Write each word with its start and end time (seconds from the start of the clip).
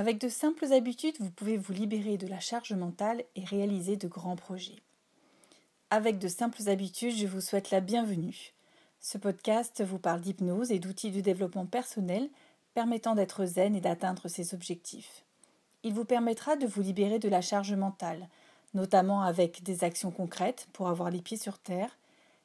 Avec 0.00 0.18
de 0.18 0.30
simples 0.30 0.72
habitudes, 0.72 1.16
vous 1.20 1.30
pouvez 1.30 1.58
vous 1.58 1.74
libérer 1.74 2.16
de 2.16 2.26
la 2.26 2.40
charge 2.40 2.72
mentale 2.72 3.22
et 3.36 3.44
réaliser 3.44 3.98
de 3.98 4.08
grands 4.08 4.34
projets. 4.34 4.78
Avec 5.90 6.18
de 6.18 6.26
simples 6.26 6.70
habitudes, 6.70 7.14
je 7.14 7.26
vous 7.26 7.42
souhaite 7.42 7.70
la 7.70 7.80
bienvenue. 7.80 8.54
Ce 9.02 9.18
podcast 9.18 9.84
vous 9.84 9.98
parle 9.98 10.22
d'hypnose 10.22 10.72
et 10.72 10.78
d'outils 10.78 11.10
de 11.10 11.20
développement 11.20 11.66
personnel 11.66 12.30
permettant 12.72 13.14
d'être 13.14 13.44
zen 13.44 13.76
et 13.76 13.82
d'atteindre 13.82 14.26
ses 14.26 14.54
objectifs. 14.54 15.22
Il 15.82 15.92
vous 15.92 16.06
permettra 16.06 16.56
de 16.56 16.66
vous 16.66 16.80
libérer 16.80 17.18
de 17.18 17.28
la 17.28 17.42
charge 17.42 17.74
mentale, 17.74 18.26
notamment 18.72 19.20
avec 19.20 19.62
des 19.64 19.84
actions 19.84 20.12
concrètes 20.12 20.66
pour 20.72 20.88
avoir 20.88 21.10
les 21.10 21.20
pieds 21.20 21.36
sur 21.36 21.58
terre, 21.58 21.98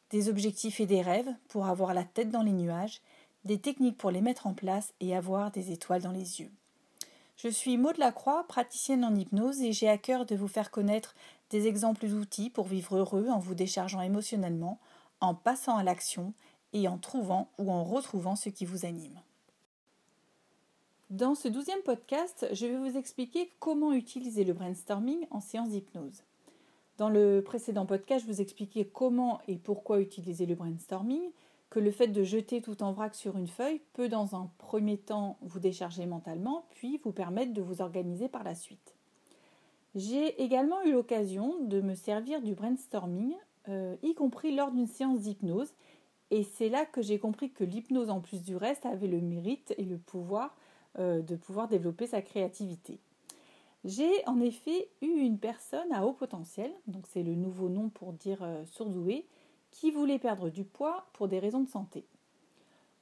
des 0.10 0.28
objectifs 0.28 0.82
et 0.82 0.88
des 0.88 1.02
rêves 1.02 1.34
pour 1.48 1.68
avoir 1.68 1.94
la 1.94 2.04
tête 2.04 2.32
dans 2.32 2.44
les 2.44 2.52
nuages, 2.52 3.00
des 3.46 3.60
techniques 3.60 3.98
pour 3.98 4.12
les 4.12 4.20
mettre 4.20 4.46
en 4.46 4.54
place 4.54 4.92
et 5.00 5.16
avoir 5.16 5.52
des 5.52 5.72
étoiles 5.72 6.02
dans 6.02 6.12
les 6.12 6.42
yeux. 6.42 6.52
Je 7.36 7.50
suis 7.50 7.78
Maud 7.78 7.98
Lacroix, 7.98 8.46
praticienne 8.48 9.04
en 9.04 9.14
hypnose 9.14 9.62
et 9.62 9.74
j'ai 9.74 9.90
à 9.90 9.98
cœur 9.98 10.26
de 10.26 10.36
vous 10.36 10.48
faire 10.48 10.72
connaître 10.72 11.16
des 11.50 11.68
exemples 11.68 12.08
d'outils 12.08 12.50
pour 12.50 12.66
vivre 12.66 12.98
heureux 12.98 13.28
en 13.28 13.40
vous 13.40 13.56
déchargeant 13.56 14.02
émotionnellement, 14.02 14.80
en 15.20 15.36
passant 15.36 15.78
à 15.78 15.84
l'action 15.84 16.34
et 16.72 16.88
en 16.88 16.98
trouvant 16.98 17.50
ou 17.58 17.72
en 17.72 17.84
retrouvant 17.84 18.38
ce 18.38 18.50
qui 18.50 18.66
vous 18.66 18.86
anime. 18.86 19.20
Dans 21.10 21.36
ce 21.36 21.50
douzième 21.50 21.82
podcast, 21.84 22.48
je 22.54 22.66
vais 22.66 22.78
vous 22.78 22.98
expliquer 22.98 23.52
comment 23.60 23.92
utiliser 23.92 24.44
le 24.44 24.54
brainstorming 24.54 25.28
en 25.30 25.42
séance 25.42 25.70
d'hypnose. 25.70 26.24
Dans 26.98 27.10
le 27.10 27.42
précédent 27.46 27.86
podcast, 27.86 28.26
je 28.26 28.32
vous 28.32 28.42
expliquais 28.42 28.86
comment 28.86 29.42
et 29.48 29.58
pourquoi 29.58 30.00
utiliser 30.00 30.46
le 30.46 30.56
brainstorming, 30.56 31.22
le 31.80 31.92
fait 31.92 32.08
de 32.08 32.24
jeter 32.24 32.62
tout 32.62 32.84
en 32.84 32.92
vrac 32.92 33.16
sur 33.16 33.38
une 33.38 33.48
feuille 33.48 33.82
peut 33.94 34.10
dans 34.10 34.36
un 34.36 34.50
premier 34.58 34.98
temps 34.98 35.38
vous 35.42 35.60
décharger 35.60 36.06
mentalement, 36.06 36.66
puis 36.72 37.00
vous 37.04 37.12
permettre 37.12 37.54
de 37.54 37.62
vous 37.62 37.82
organiser 37.82 38.28
par 38.28 38.44
la 38.44 38.56
suite. 38.56 38.96
J'ai 39.96 40.42
également 40.44 40.82
eu 40.84 40.92
l'occasion 40.92 41.56
de 41.64 41.82
me 41.82 41.96
servir 41.96 42.42
du 42.42 42.54
brainstorming, 42.54 43.34
euh, 43.70 43.96
y 44.04 44.14
compris 44.14 44.54
lors 44.54 44.72
d'une 44.72 44.88
séance 44.88 45.22
d'hypnose, 45.22 45.74
et 46.32 46.44
c'est 46.44 46.70
là 46.70 46.86
que 46.86 47.02
j'ai 47.02 47.20
compris 47.20 47.52
que 47.52 47.64
l'hypnose, 47.64 48.10
en 48.10 48.20
plus 48.20 48.44
du 48.44 48.56
reste, 48.56 48.86
avait 48.86 49.08
le 49.08 49.22
mérite 49.22 49.74
et 49.78 49.84
le 49.84 49.98
pouvoir 49.98 50.56
euh, 50.98 51.22
de 51.22 51.36
pouvoir 51.36 51.68
développer 51.68 52.08
sa 52.08 52.22
créativité. 52.22 53.00
J'ai 53.84 54.26
en 54.26 54.40
effet 54.40 54.90
eu 55.02 55.08
une 55.08 55.38
personne 55.38 55.92
à 55.92 56.06
haut 56.06 56.14
potentiel, 56.14 56.72
donc 56.88 57.06
c'est 57.06 57.22
le 57.22 57.36
nouveau 57.36 57.70
nom 57.70 57.90
pour 57.90 58.14
dire 58.14 58.40
euh, 58.42 58.66
surdoué, 58.66 59.28
qui 59.76 59.92
voulait 59.92 60.20
perdre 60.20 60.50
du 60.50 60.64
poids 60.64 61.06
pour 61.12 61.28
des 61.28 61.38
raisons 61.38 61.60
de 61.60 61.68
santé. 61.68 62.08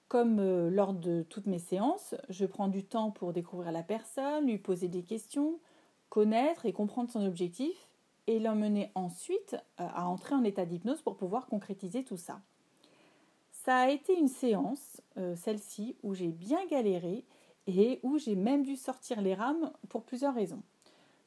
Comme 0.07 0.39
euh, 0.39 0.71
lors 0.71 0.93
de 0.93 1.23
toutes 1.29 1.45
mes 1.45 1.59
séances, 1.59 2.15
je 2.29 2.47
prends 2.47 2.67
du 2.67 2.83
temps 2.83 3.11
pour 3.11 3.31
découvrir 3.31 3.71
la 3.71 3.83
personne, 3.83 4.47
lui 4.47 4.57
poser 4.57 4.87
des 4.87 5.03
questions, 5.03 5.59
connaître 6.09 6.65
et 6.65 6.73
comprendre 6.73 7.11
son 7.11 7.23
objectif 7.25 7.89
et 8.25 8.39
l'emmener 8.39 8.91
ensuite 8.95 9.55
à 9.77 10.07
entrer 10.07 10.33
en 10.33 10.43
état 10.43 10.65
d'hypnose 10.65 11.01
pour 11.03 11.15
pouvoir 11.15 11.45
concrétiser 11.45 12.03
tout 12.03 12.17
ça. 12.17 12.41
Ça 13.51 13.81
a 13.81 13.89
été 13.89 14.17
une 14.17 14.29
séance, 14.29 15.01
celle-ci, 15.35 15.97
où 16.03 16.13
j'ai 16.13 16.29
bien 16.29 16.65
galéré 16.67 17.25
et 17.67 17.99
où 18.01 18.17
j'ai 18.17 18.35
même 18.35 18.63
dû 18.63 18.77
sortir 18.77 19.21
les 19.21 19.33
rames 19.33 19.73
pour 19.89 20.03
plusieurs 20.03 20.33
raisons. 20.33 20.63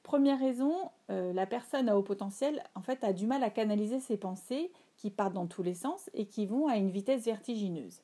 Première 0.07 0.39
raison, 0.39 0.73
euh, 1.11 1.33
la 1.33 1.47
personne 1.47 1.89
à 1.89 1.99
haut 1.99 2.03
potentiel 2.03 2.63
en 2.77 2.81
fait 2.81 3.03
a 3.03 3.13
du 3.13 3.27
mal 3.27 3.43
à 3.43 3.51
canaliser 3.51 3.99
ses 3.99 4.17
pensées 4.17 4.71
qui 4.97 5.11
partent 5.11 5.35
dans 5.35 5.47
tous 5.47 5.63
les 5.63 5.75
sens 5.75 6.11
et 6.15 6.27
qui 6.27 6.47
vont 6.47 6.69
à 6.69 6.77
une 6.77 6.91
vitesse 6.91 7.25
vertigineuse. 7.25 8.03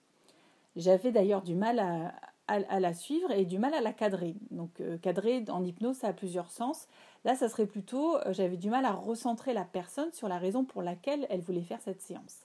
J'avais 0.76 1.12
d'ailleurs 1.12 1.42
du 1.42 1.54
mal 1.54 1.78
à, 1.78 2.80
la 2.80 2.92
suivre 2.92 3.30
et 3.30 3.44
du 3.44 3.58
mal 3.58 3.72
à 3.74 3.80
la 3.80 3.92
cadrer. 3.92 4.34
Donc 4.50 4.80
euh, 4.80 4.98
cadrer 4.98 5.44
en 5.48 5.64
hypnose, 5.64 5.96
ça 5.96 6.08
a 6.08 6.12
plusieurs 6.12 6.50
sens. 6.50 6.86
Là, 7.24 7.34
ça 7.34 7.48
serait 7.48 7.66
plutôt, 7.66 8.16
euh, 8.16 8.32
j'avais 8.32 8.56
du 8.56 8.68
mal 8.68 8.84
à 8.84 8.92
recentrer 8.92 9.54
la 9.54 9.64
personne 9.64 10.12
sur 10.12 10.28
la 10.28 10.38
raison 10.38 10.64
pour 10.64 10.82
laquelle 10.82 11.26
elle 11.30 11.40
voulait 11.40 11.62
faire 11.62 11.80
cette 11.80 12.02
séance. 12.02 12.40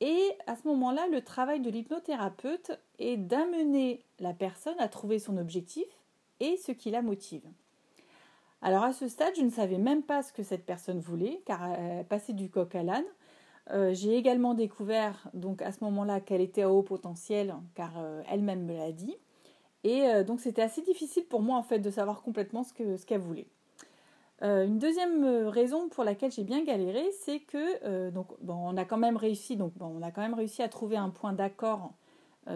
Et 0.00 0.30
à 0.46 0.56
ce 0.56 0.68
moment-là, 0.68 1.06
le 1.08 1.22
travail 1.22 1.60
de 1.60 1.70
l'hypnothérapeute 1.70 2.78
est 2.98 3.16
d'amener 3.16 4.04
la 4.20 4.34
personne 4.34 4.78
à 4.78 4.88
trouver 4.88 5.18
son 5.18 5.38
objectif 5.38 5.86
et 6.40 6.56
ce 6.58 6.72
qui 6.72 6.90
la 6.90 7.02
motive. 7.02 7.48
Alors 8.62 8.84
à 8.84 8.92
ce 8.92 9.08
stade, 9.08 9.34
je 9.36 9.42
ne 9.42 9.50
savais 9.50 9.78
même 9.78 10.02
pas 10.02 10.22
ce 10.22 10.32
que 10.32 10.42
cette 10.42 10.64
personne 10.64 11.00
voulait, 11.00 11.40
car 11.46 11.72
elle 11.72 12.04
passait 12.04 12.32
du 12.32 12.50
coq 12.50 12.74
à 12.74 12.82
l'âne. 12.82 13.04
Euh, 13.72 13.92
j'ai 13.94 14.16
également 14.16 14.54
découvert 14.54 15.28
donc 15.34 15.60
à 15.60 15.72
ce 15.72 15.82
moment-là 15.84 16.20
qu'elle 16.20 16.40
était 16.40 16.62
à 16.62 16.70
haut 16.70 16.82
potentiel, 16.82 17.54
car 17.74 17.92
euh, 17.98 18.22
elle-même 18.30 18.64
me 18.64 18.76
l'a 18.76 18.92
dit. 18.92 19.16
Et 19.84 20.02
euh, 20.08 20.24
donc 20.24 20.40
c'était 20.40 20.62
assez 20.62 20.82
difficile 20.82 21.24
pour 21.24 21.42
moi 21.42 21.56
en 21.56 21.62
fait 21.62 21.80
de 21.80 21.90
savoir 21.90 22.22
complètement 22.22 22.62
ce 22.62 23.04
qu'elle 23.04 23.20
voulait. 23.20 23.48
Une 24.42 24.78
deuxième 24.78 25.24
raison 25.48 25.88
pour 25.88 26.04
laquelle 26.04 26.30
j'ai 26.30 26.44
bien 26.44 26.62
galéré, 26.62 27.02
c'est 27.24 27.40
que 27.40 28.12
on 28.46 28.76
a 28.76 28.84
quand 28.84 28.98
même 28.98 29.16
réussi 29.16 29.58
on 29.80 30.02
a 30.02 30.10
quand 30.10 30.20
même 30.20 30.34
réussi 30.34 30.62
à 30.62 30.68
trouver 30.68 30.98
un 30.98 31.08
point 31.08 31.32
d'accord 31.32 31.94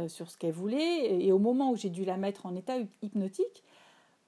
sur 0.06 0.31
ce 0.31 0.37
qu'elle 0.37 0.53
voulait 0.53 1.25
et, 1.25 1.32
au 1.32 1.38
moment 1.38 1.71
où 1.71 1.77
j'ai 1.77 1.88
dû 1.88 2.04
la 2.04 2.19
mettre 2.19 2.44
en 2.44 2.54
état 2.54 2.75
hypnotique, 3.00 3.65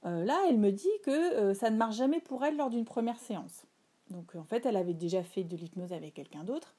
là 0.02 0.38
elle 0.48 0.56
me 0.56 0.72
dit 0.72 0.88
que 1.04 1.52
ça 1.52 1.68
ne 1.68 1.76
marche 1.76 1.96
jamais 1.96 2.20
pour 2.20 2.42
elle 2.42 2.56
lors 2.56 2.70
d'une 2.70 2.86
première 2.86 3.18
séance. 3.18 3.66
Donc 4.12 4.34
en 4.36 4.44
fait 4.44 4.66
elle 4.66 4.76
avait 4.76 4.94
déjà 4.94 5.22
fait 5.22 5.44
de 5.44 5.56
l'hypnose 5.56 5.92
avec 5.92 6.14
quelqu'un 6.14 6.44
d'autre 6.44 6.74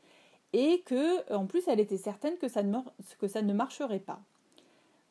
et 0.53 0.81
que 0.85 1.33
en 1.33 1.45
plus 1.45 1.67
elle 1.67 1.79
était 1.79 1.97
certaine 1.97 2.38
que 2.38 2.47
ça 2.47 2.63
ne, 2.63 3.53
marcherait 3.53 3.99
pas. 3.99 4.21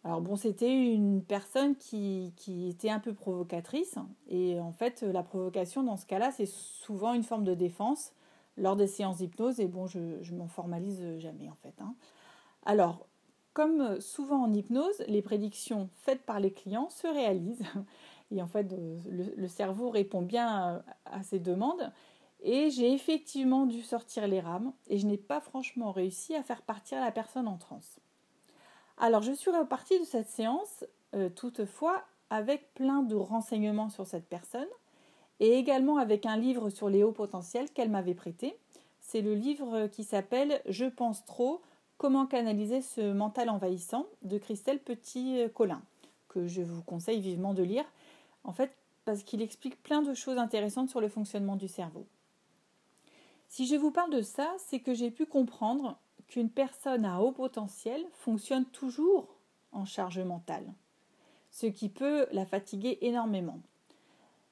Alors 0.04 0.20
bon, 0.20 0.34
c'était 0.34 0.72
une 0.72 1.22
personne 1.22 1.76
qui, 1.76 2.32
était 2.68 2.90
un 2.90 2.98
peu 2.98 3.12
provocatrice. 3.12 3.98
Et 4.28 4.58
en 4.58 4.72
fait, 4.72 5.02
la 5.02 5.22
provocation, 5.22 5.84
dans 5.84 5.96
ce 5.96 6.06
cas-là, 6.06 6.32
c'est 6.32 6.46
souvent 6.46 7.14
une 7.14 7.22
forme 7.22 7.44
de 7.44 7.54
défense 7.54 8.12
lors 8.56 8.74
des 8.74 8.88
séances 8.88 9.18
d'hypnose. 9.18 9.60
Et 9.60 9.68
bon, 9.68 9.86
je, 9.86 10.00
ne 10.00 10.38
m'en 10.38 10.48
formalise 10.48 11.18
jamais, 11.18 11.48
en 11.48 11.54
fait. 11.54 11.74
Hein. 11.80 11.94
Alors, 12.66 13.06
comme 13.52 14.00
souvent 14.00 14.42
en 14.42 14.52
hypnose, 14.52 15.04
les 15.06 15.22
prédictions 15.22 15.88
faites 15.94 16.22
par 16.22 16.40
les 16.40 16.52
clients 16.52 16.88
se 16.90 17.06
réalisent. 17.06 17.62
Et 18.32 18.42
en 18.42 18.48
fait, 18.48 18.74
le, 19.06 19.46
cerveau 19.46 19.90
répond 19.90 20.22
bien 20.22 20.82
à 21.04 21.22
ces 21.22 21.38
demandes. 21.38 21.92
Et 22.42 22.70
j'ai 22.70 22.92
effectivement 22.92 23.66
dû 23.66 23.82
sortir 23.82 24.26
les 24.26 24.40
rames. 24.40 24.72
Et 24.88 24.98
je 24.98 25.06
n'ai 25.06 25.16
pas 25.16 25.40
franchement 25.40 25.92
réussi 25.92 26.34
à 26.34 26.42
faire 26.42 26.62
partir 26.62 27.00
la 27.00 27.12
personne 27.12 27.48
en 27.48 27.56
transe. 27.56 27.98
Alors, 28.98 29.22
je 29.22 29.32
suis 29.32 29.50
repartie 29.50 29.98
de 29.98 30.04
cette 30.04 30.28
séance, 30.28 30.84
euh, 31.14 31.28
toutefois, 31.28 32.02
avec 32.30 32.72
plein 32.74 33.02
de 33.02 33.14
renseignements 33.14 33.90
sur 33.90 34.06
cette 34.06 34.28
personne 34.28 34.68
et 35.40 35.58
également 35.58 35.98
avec 35.98 36.24
un 36.26 36.36
livre 36.36 36.70
sur 36.70 36.88
les 36.88 37.02
hauts 37.02 37.12
potentiels 37.12 37.70
qu'elle 37.70 37.90
m'avait 37.90 38.14
prêté. 38.14 38.56
C'est 39.00 39.22
le 39.22 39.34
livre 39.34 39.88
qui 39.88 40.04
s'appelle 40.04 40.62
Je 40.68 40.84
pense 40.84 41.24
trop 41.24 41.60
Comment 42.02 42.26
canaliser 42.26 42.82
ce 42.82 43.12
mental 43.12 43.48
envahissant 43.48 44.06
de 44.22 44.36
Christelle 44.36 44.80
Petit-Colin, 44.80 45.80
que 46.28 46.48
je 46.48 46.60
vous 46.60 46.82
conseille 46.82 47.20
vivement 47.20 47.54
de 47.54 47.62
lire, 47.62 47.84
en 48.42 48.52
fait, 48.52 48.74
parce 49.04 49.22
qu'il 49.22 49.40
explique 49.40 49.80
plein 49.84 50.02
de 50.02 50.12
choses 50.12 50.36
intéressantes 50.36 50.88
sur 50.88 51.00
le 51.00 51.08
fonctionnement 51.08 51.54
du 51.54 51.68
cerveau. 51.68 52.04
Si 53.52 53.66
je 53.66 53.76
vous 53.76 53.90
parle 53.90 54.10
de 54.10 54.22
ça, 54.22 54.50
c'est 54.56 54.80
que 54.80 54.94
j'ai 54.94 55.10
pu 55.10 55.26
comprendre 55.26 56.00
qu'une 56.26 56.48
personne 56.48 57.04
à 57.04 57.20
haut 57.20 57.32
potentiel 57.32 58.02
fonctionne 58.12 58.64
toujours 58.64 59.36
en 59.72 59.84
charge 59.84 60.20
mentale, 60.20 60.72
ce 61.50 61.66
qui 61.66 61.90
peut 61.90 62.26
la 62.32 62.46
fatiguer 62.46 62.96
énormément. 63.02 63.60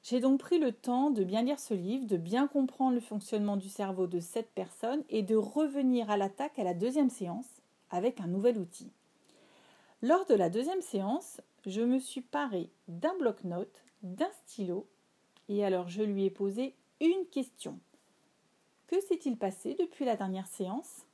J'ai 0.03 0.19
donc 0.19 0.39
pris 0.39 0.59
le 0.59 0.71
temps 0.71 1.09
de 1.09 1.23
bien 1.23 1.41
lire 1.41 1.59
ce 1.59 1.73
livre, 1.73 2.05
de 2.05 2.15
bien 2.15 2.47
comprendre 2.47 2.93
le 2.93 2.99
fonctionnement 2.99 3.57
du 3.57 3.69
cerveau 3.69 4.05
de 4.05 4.19
cette 4.19 4.51
personne 4.51 5.03
et 5.09 5.23
de 5.23 5.35
revenir 5.35 6.11
à 6.11 6.17
l'attaque 6.17 6.59
à 6.59 6.63
la 6.63 6.75
deuxième 6.75 7.09
séance 7.09 7.49
avec 7.89 8.21
un 8.21 8.27
nouvel 8.27 8.59
outil. 8.59 8.91
Lors 10.03 10.27
de 10.27 10.35
la 10.35 10.51
deuxième 10.51 10.83
séance, 10.83 11.41
je 11.65 11.81
me 11.81 11.97
suis 11.97 12.21
parée 12.21 12.69
d'un 12.87 13.17
bloc-notes, 13.17 13.83
d'un 14.03 14.29
stylo, 14.45 14.85
et 15.49 15.65
alors 15.65 15.89
je 15.89 16.03
lui 16.03 16.25
ai 16.25 16.29
posé 16.29 16.75
une 16.99 17.25
question. 17.31 17.79
Que 18.91 18.99
s'est-il 18.99 19.37
passé 19.37 19.73
depuis 19.79 20.03
la 20.03 20.17
dernière 20.17 20.47
séance? 20.47 21.05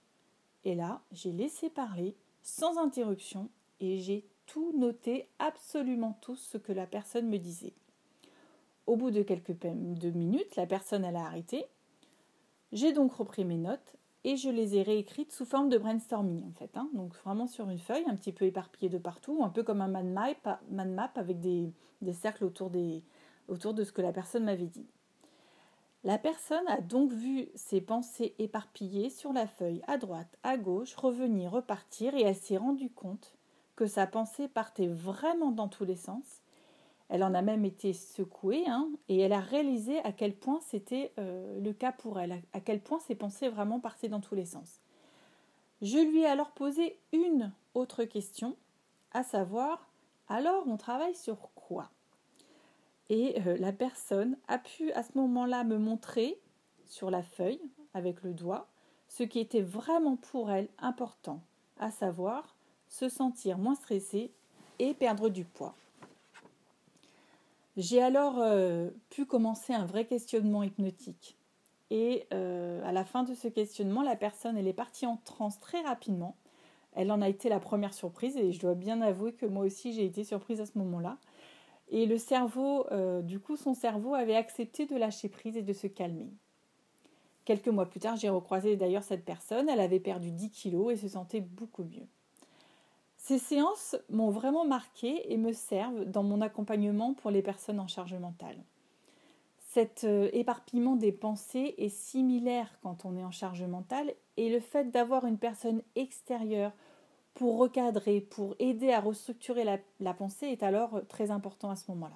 Et 0.65 0.73
là, 0.73 1.03
j'ai 1.11 1.31
laissé 1.31 1.69
parler 1.69 2.15
sans 2.41 2.79
interruption 2.79 3.51
et 3.79 3.99
j'ai 3.99 4.25
tout 4.47 4.75
noté, 4.75 5.29
absolument 5.37 6.17
tout 6.21 6.35
ce 6.35 6.57
que 6.57 6.71
la 6.71 6.87
personne 6.87 7.29
me 7.29 7.37
disait. 7.37 7.75
Au 8.87 8.95
bout 8.95 9.11
de 9.11 9.21
quelques 9.21 9.63
minutes, 9.63 10.55
la 10.55 10.65
personne 10.65 11.05
a 11.05 11.23
arrêté. 11.23 11.65
J'ai 12.71 12.93
donc 12.93 13.13
repris 13.13 13.45
mes 13.45 13.59
notes 13.59 13.95
et 14.23 14.37
je 14.37 14.49
les 14.49 14.75
ai 14.75 14.81
réécrites 14.81 15.31
sous 15.31 15.45
forme 15.45 15.69
de 15.69 15.77
brainstorming 15.77 16.43
en 16.45 16.53
fait. 16.53 16.75
Hein. 16.77 16.89
donc 16.93 17.13
vraiment 17.17 17.45
sur 17.45 17.69
une 17.69 17.77
feuille, 17.77 18.05
un 18.07 18.15
petit 18.15 18.33
peu 18.33 18.45
éparpillée 18.45 18.89
de 18.89 18.97
partout, 18.97 19.43
un 19.43 19.49
peu 19.49 19.61
comme 19.61 19.81
un 19.81 19.87
man 19.87 20.11
map, 20.11 21.11
avec 21.13 21.39
des, 21.39 21.71
cercles 22.13 22.45
autour 22.45 22.71
de 22.71 23.83
ce 23.83 23.91
que 23.91 24.01
la 24.01 24.13
personne 24.13 24.45
m'avait 24.45 24.65
dit. 24.65 24.87
La 26.07 26.17
personne 26.17 26.65
a 26.69 26.79
donc 26.79 27.11
vu 27.11 27.49
ses 27.55 27.81
pensées 27.81 28.33
éparpillées 28.39 29.09
sur 29.09 29.33
la 29.33 29.45
feuille 29.45 29.81
à 29.87 29.97
droite, 29.97 30.37
à 30.41 30.55
gauche, 30.55 30.95
revenir, 30.95 31.51
repartir, 31.51 32.15
et 32.15 32.21
elle 32.21 32.33
s'est 32.33 32.55
rendue 32.55 32.89
compte 32.89 33.35
que 33.75 33.87
sa 33.87 34.07
pensée 34.07 34.47
partait 34.47 34.87
vraiment 34.87 35.51
dans 35.51 35.67
tous 35.67 35.83
les 35.83 35.97
sens, 35.97 36.23
Elle 37.09 37.25
en 37.25 37.33
a 37.33 37.41
même 37.41 37.65
été 37.65 37.91
secouée 37.91 38.63
hein, 38.67 38.89
et 39.09 39.19
elle 39.19 39.33
a 39.33 39.41
réalisé 39.41 39.99
à 40.05 40.13
quel 40.13 40.33
point 40.33 40.61
c'était 40.61 41.11
euh, 41.19 41.59
le 41.59 41.73
cas 41.73 41.91
pour 41.91 42.21
elle, 42.21 42.41
à 42.53 42.61
quel 42.61 42.79
point 42.79 42.99
ses 42.99 43.15
pensées 43.15 43.49
vraiment 43.49 43.81
partaient 43.81 44.07
dans 44.07 44.21
tous 44.21 44.35
les 44.35 44.45
sens. 44.45 44.79
Je 45.81 45.97
lui 45.97 46.21
ai 46.21 46.25
alors 46.25 46.51
posé 46.51 46.97
une 47.11 47.51
autre 47.73 48.05
question, 48.05 48.55
à 49.11 49.23
savoir, 49.23 49.89
alors 50.29 50.63
on 50.67 50.77
travaille 50.77 51.15
sur 51.15 51.49
quoi? 51.53 51.89
Et 53.09 53.41
euh, 53.45 53.57
la 53.57 53.71
personne 53.71 54.37
a 54.47 54.57
pu 54.57 54.91
à 54.91 55.03
ce 55.03 55.11
moment-là 55.15 55.63
me 55.63 55.77
montrer 55.77 56.39
sur 56.85 57.09
la 57.09 57.23
feuille 57.23 57.61
avec 57.93 58.23
le 58.23 58.33
doigt 58.33 58.67
ce 59.07 59.23
qui 59.23 59.39
était 59.39 59.61
vraiment 59.61 60.17
pour 60.17 60.51
elle 60.51 60.67
important, 60.79 61.41
à 61.79 61.91
savoir 61.91 62.55
se 62.87 63.09
sentir 63.09 63.57
moins 63.57 63.75
stressée 63.75 64.31
et 64.79 64.93
perdre 64.93 65.29
du 65.29 65.43
poids. 65.43 65.75
J'ai 67.77 68.01
alors 68.01 68.39
euh, 68.39 68.89
pu 69.09 69.25
commencer 69.25 69.73
un 69.73 69.85
vrai 69.85 70.05
questionnement 70.05 70.63
hypnotique. 70.63 71.37
Et 71.89 72.25
euh, 72.33 72.83
à 72.83 72.91
la 72.91 73.05
fin 73.05 73.23
de 73.23 73.33
ce 73.33 73.47
questionnement, 73.47 74.01
la 74.01 74.15
personne, 74.15 74.57
est 74.57 74.73
partie 74.73 75.05
en 75.05 75.17
transe 75.17 75.59
très 75.59 75.81
rapidement. 75.81 76.35
Elle 76.93 77.11
en 77.11 77.21
a 77.21 77.29
été 77.29 77.49
la 77.49 77.59
première 77.59 77.93
surprise 77.93 78.35
et 78.35 78.51
je 78.51 78.59
dois 78.59 78.73
bien 78.73 79.01
avouer 79.01 79.33
que 79.33 79.45
moi 79.45 79.63
aussi 79.63 79.93
j'ai 79.93 80.05
été 80.05 80.23
surprise 80.23 80.59
à 80.59 80.65
ce 80.65 80.77
moment-là. 80.79 81.17
Et 81.89 82.05
le 82.05 82.17
cerveau, 82.17 82.85
euh, 82.91 83.21
du 83.21 83.39
coup, 83.39 83.55
son 83.55 83.73
cerveau 83.73 84.13
avait 84.13 84.35
accepté 84.35 84.85
de 84.85 84.95
lâcher 84.95 85.29
prise 85.29 85.55
et 85.55 85.61
de 85.61 85.73
se 85.73 85.87
calmer. 85.87 86.29
Quelques 87.45 87.69
mois 87.69 87.85
plus 87.85 88.01
tard, 88.01 88.17
j'ai 88.17 88.29
recroisé 88.29 88.75
d'ailleurs 88.75 89.03
cette 89.03 89.23
personne. 89.23 89.69
Elle 89.69 89.79
avait 89.79 90.01
perdu 90.01 90.31
10 90.31 90.49
kilos 90.49 90.91
et 90.91 90.97
se 90.97 91.07
sentait 91.07 91.39
beaucoup 91.39 91.83
mieux. 91.83 92.05
Ces 93.15 93.39
séances 93.39 93.95
m'ont 94.09 94.29
vraiment 94.29 94.65
marqué 94.65 95.31
et 95.31 95.37
me 95.37 95.53
servent 95.53 96.05
dans 96.05 96.23
mon 96.23 96.41
accompagnement 96.41 97.13
pour 97.13 97.31
les 97.31 97.41
personnes 97.41 97.79
en 97.79 97.87
charge 97.87 98.15
mentale. 98.15 98.57
Cet 99.71 100.05
euh, 100.05 100.29
éparpillement 100.33 100.95
des 100.95 101.11
pensées 101.11 101.75
est 101.77 101.89
similaire 101.89 102.79
quand 102.81 103.05
on 103.05 103.15
est 103.15 103.23
en 103.23 103.31
charge 103.31 103.63
mentale 103.63 104.13
et 104.37 104.49
le 104.49 104.59
fait 104.59 104.91
d'avoir 104.91 105.25
une 105.25 105.37
personne 105.37 105.81
extérieure 105.95 106.71
pour 107.37 107.59
recadrer, 107.59 108.19
pour 108.19 108.55
aider 108.57 108.91
à 108.91 108.99
restructurer 108.99 109.63
la, 109.99 110.13
pensée 110.15 110.47
est 110.47 110.63
alors 110.63 111.01
très 111.07 111.29
important 111.29 111.69
à 111.69 111.75
ce 111.75 111.83
moment-là. 111.91 112.15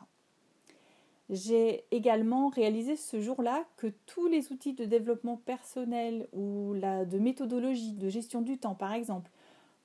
J'ai 1.29 1.83
également 1.91 2.49
réalisé 2.49 2.95
ce 2.95 3.21
jour-là 3.21 3.63
que 3.77 3.85
tous 4.07 4.25
les 4.25 4.51
outils 4.51 4.73
de 4.73 4.83
développement 4.83 5.37
personnel 5.37 6.27
ou 6.33 6.73
de 6.73 7.19
méthodologie, 7.19 7.93
de 7.93 8.09
gestion 8.09 8.41
du 8.41 8.57
temps 8.57 8.73
par 8.73 8.93
exemple, 8.93 9.29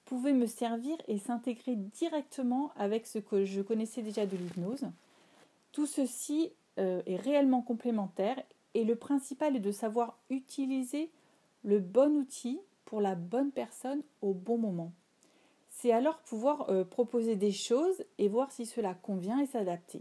pouvait 0.07 0.33
me 0.33 0.47
servir 0.47 0.97
et 1.07 1.19
s'intégrer 1.19 1.77
directement 1.77 2.73
avec 2.75 3.07
ce 3.07 3.19
que 3.19 3.45
je 3.45 3.61
connaissais 3.61 4.01
déjà 4.01 4.25
de 4.25 4.39
l'hypnose. 4.39 4.87
Tout 5.73 5.87
ceci 5.87 6.51
euh, 6.79 7.03
est 7.05 7.17
réellement 7.17 7.61
complémentaire 7.61 8.43
et 8.73 8.85
le 8.85 8.97
principal 8.97 9.55
est 9.55 9.61
de 9.61 9.71
savoir 9.71 10.19
utiliser 10.31 11.11
le 11.63 11.79
bon 11.79 12.17
outil 12.17 12.59
pour 12.87 13.03
la 13.03 13.15
bonne 13.15 13.51
personne 13.51 14.01
au 14.23 14.33
bon 14.33 14.57
moment. 14.57 14.93
C'est 15.79 15.93
alors 15.93 16.17
pouvoir 16.21 16.71
euh, 16.71 16.85
proposer 16.85 17.37
des 17.37 17.53
choses 17.53 18.03
et 18.17 18.29
voir 18.29 18.51
si 18.51 18.65
cela 18.65 18.95
convient 18.95 19.41
et 19.41 19.47
s'adapter. 19.47 20.01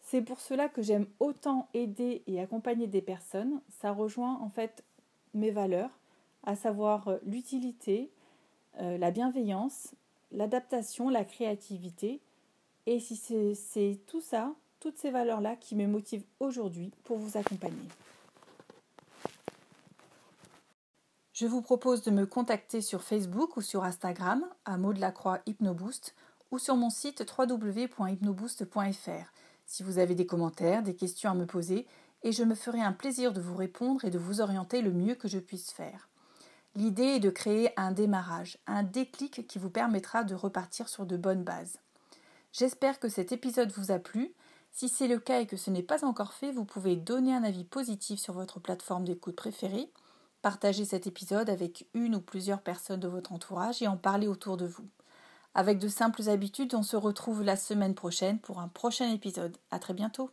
C'est 0.00 0.20
pour 0.20 0.40
cela 0.40 0.68
que 0.68 0.82
j'aime 0.82 1.06
autant 1.20 1.68
aider 1.74 2.24
et 2.26 2.40
accompagner 2.40 2.88
des 2.88 3.02
personnes. 3.02 3.60
Ça 3.80 3.92
rejoint 3.92 4.40
en 4.40 4.48
fait 4.48 4.82
mes 5.32 5.52
valeurs, 5.52 5.96
à 6.42 6.56
savoir 6.56 7.06
euh, 7.06 7.18
l'utilité, 7.24 8.10
euh, 8.80 8.98
la 8.98 9.12
bienveillance, 9.12 9.94
l'adaptation, 10.32 11.08
la 11.08 11.24
créativité. 11.24 12.20
Et 12.86 12.98
si 12.98 13.14
c'est 13.54 14.00
tout 14.08 14.20
ça, 14.20 14.52
toutes 14.80 14.98
ces 14.98 15.12
valeurs-là 15.12 15.54
qui 15.54 15.76
me 15.76 15.86
motivent 15.86 16.26
aujourd'hui 16.40 16.90
pour 17.04 17.16
vous 17.16 17.38
accompagner. 17.38 17.86
Je 21.32 21.46
vous 21.46 21.62
propose 21.62 22.02
de 22.02 22.10
me 22.10 22.26
contacter 22.26 22.82
sur 22.82 23.02
Facebook 23.02 23.56
ou 23.56 23.62
sur 23.62 23.84
Instagram 23.84 24.44
à 24.66 24.76
mot 24.76 24.92
de 24.92 25.00
la 25.00 25.12
croix 25.12 25.40
Hypnoboost 25.46 26.14
ou 26.50 26.58
sur 26.58 26.76
mon 26.76 26.90
site 26.90 27.24
www.hypnoboost.fr 27.38 29.32
si 29.64 29.82
vous 29.82 29.98
avez 29.98 30.14
des 30.14 30.26
commentaires, 30.26 30.82
des 30.82 30.94
questions 30.94 31.30
à 31.30 31.34
me 31.34 31.46
poser 31.46 31.86
et 32.22 32.32
je 32.32 32.44
me 32.44 32.54
ferai 32.54 32.82
un 32.82 32.92
plaisir 32.92 33.32
de 33.32 33.40
vous 33.40 33.56
répondre 33.56 34.04
et 34.04 34.10
de 34.10 34.18
vous 34.18 34.42
orienter 34.42 34.82
le 34.82 34.92
mieux 34.92 35.14
que 35.14 35.28
je 35.28 35.38
puisse 35.38 35.70
faire. 35.70 36.10
L'idée 36.74 37.16
est 37.16 37.20
de 37.20 37.30
créer 37.30 37.72
un 37.78 37.92
démarrage, 37.92 38.58
un 38.66 38.82
déclic 38.82 39.46
qui 39.46 39.58
vous 39.58 39.70
permettra 39.70 40.24
de 40.24 40.34
repartir 40.34 40.90
sur 40.90 41.06
de 41.06 41.16
bonnes 41.16 41.44
bases. 41.44 41.78
J'espère 42.52 43.00
que 43.00 43.08
cet 43.08 43.32
épisode 43.32 43.72
vous 43.72 43.90
a 43.90 43.98
plu. 43.98 44.34
Si 44.72 44.90
c'est 44.90 45.08
le 45.08 45.18
cas 45.18 45.40
et 45.40 45.46
que 45.46 45.56
ce 45.56 45.70
n'est 45.70 45.82
pas 45.82 46.04
encore 46.04 46.34
fait, 46.34 46.52
vous 46.52 46.66
pouvez 46.66 46.96
donner 46.96 47.34
un 47.34 47.44
avis 47.44 47.64
positif 47.64 48.20
sur 48.20 48.34
votre 48.34 48.60
plateforme 48.60 49.04
d'écoute 49.04 49.36
préférée, 49.36 49.90
partager 50.42 50.84
cet 50.84 51.06
épisode 51.06 51.48
avec 51.48 51.86
une 51.94 52.16
ou 52.16 52.20
plusieurs 52.20 52.60
personnes 52.60 53.00
de 53.00 53.08
votre 53.08 53.32
entourage 53.32 53.80
et 53.82 53.88
en 53.88 53.96
parler 53.96 54.26
autour 54.26 54.56
de 54.56 54.66
vous. 54.66 54.88
Avec 55.54 55.78
de 55.78 55.88
simples 55.88 56.28
habitudes, 56.28 56.74
on 56.74 56.82
se 56.82 56.96
retrouve 56.96 57.42
la 57.42 57.56
semaine 57.56 57.94
prochaine 57.94 58.38
pour 58.38 58.60
un 58.60 58.68
prochain 58.68 59.10
épisode. 59.12 59.56
À 59.70 59.78
très 59.78 59.94
bientôt. 59.94 60.30